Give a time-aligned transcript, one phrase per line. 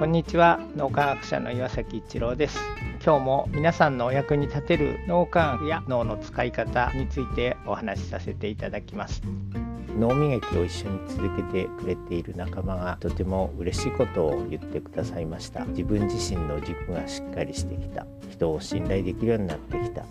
[0.00, 0.58] こんにちは。
[0.76, 2.58] 脳科学者の岩崎一郎です。
[3.04, 9.20] 今日も皆さんのお役に立てる脳科学や脳の使い方についてお話しさせていただきます。
[9.98, 15.66] 脳磨きを一緒に続けてくれている仲間がとても嬉しいことを言ってくださいました。
[15.66, 18.06] 自分自身の軸がしっかりしてきた。
[18.30, 20.06] 人を信頼できるようになってきた。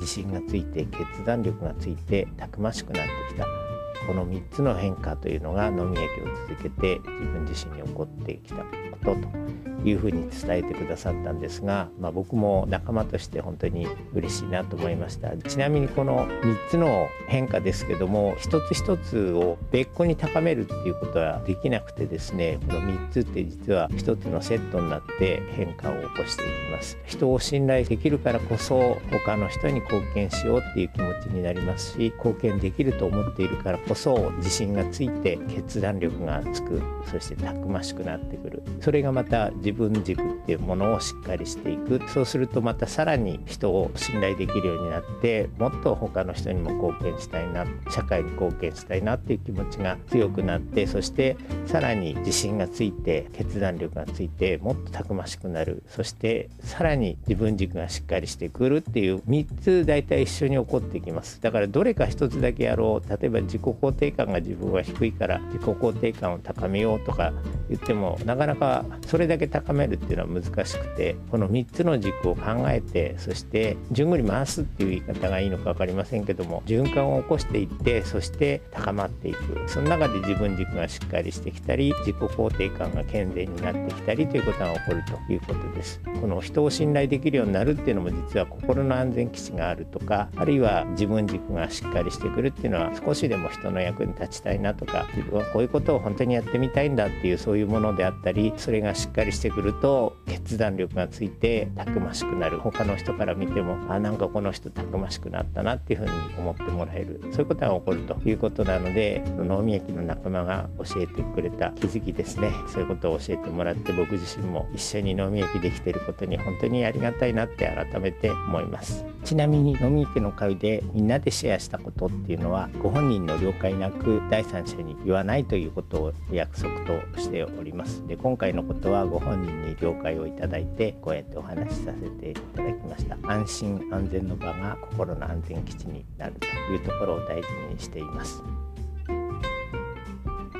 [0.00, 3.67] 自信がついて決断力がついてたくましくなってきた。
[4.08, 8.64] この3つの変化というのが飲み焼きを続けて自分自身に起こってきたこ
[9.04, 15.36] とというふうに伝えてくださったんですが、まあ、僕も仲間として本当に嬉しいなと思いました。
[15.36, 26.98] ちなみにこの3つの変化ですけども一つ一つを別個に高めるっていうことはできなくてですねこの3つって実は一つのセットになって変化を起こしていきます。
[27.04, 38.62] 人を信頼できるからこそ他の人に貢献しようっていう気持ちになりますし貢献できると思っているからこそ自信がついて決断力がつくそしてたくましくなってくる。
[38.80, 42.00] それがまた自自分軸っていうものをしっかりしていく。
[42.08, 55.82] そうするとまたさらに人を信頼できるようになってもっと他の人にも貢献したいな社会に貢献したいなっていう気持ちが強くなってそしてさらに自信がついて決断力がついてもっとたくましくなる。
[55.88, 61.42] そしてさらに自分軸がしっかりしてくるっていう3つ大体一緒に起こってきます。
[61.42, 63.08] だからどれか1つだけやろう。
[63.08, 67.34] 例えば自己肯定感が自分は低いから自己肯定感を高めようとか
[67.68, 79.38] 言ってもなかなかそれだけ高高めるっていうのは難しくてこの3つの軸を考えてそして順繰り回すっていう言い方がいいのか分かりませんけども循環を起こしていってそして高まっていく。
[79.66, 86.00] その中で自分軸がしっかりしてきたり自己肯定感が健全になってきたりということが起こるということです。
[86.20, 105.58] この人を信頼できるようになるっていうのも実は心の安全基地があるとかあるいは自分軸がしっかりしてくるっていうのは少しでも人の役に立ちたいなとか自分はこういうことを本当にやってみたいんだっていうそういうものであったりそれがしっかりしててくると決断力がついてたくましくなる他の人から見てもあなんかこの人たくましくなった。
[105.62, 119.04] なっていうふうに思ってもらえるそういうことが起こるということなので脳みやきの仲間が教えてくれた気づきですねそういうことを教えてもらって僕自身も一緒に脳みやきできてることに本当にありがたいなって改めて思います。
[119.24, 128.06] ちなみに飲み池の会でみんなでシェアしたことっていうのはご本人の了解なく第三者に言わないということを約束としております。
[128.06, 133.16] で今回のことはご本人に了解をいただいてこうやってお話しさせていただきました。
[133.22, 138.42] 安心安全の場が心の安全基地になるというところを大事にしています。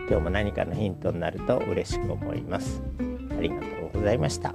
[0.08, 2.82] 今日も何かのヒントになると嬉しく思います。
[3.36, 4.54] ありがとうございました。